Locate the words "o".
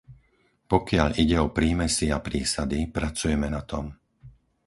1.45-1.53